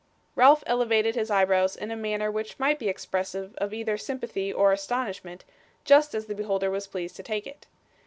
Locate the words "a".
1.91-1.95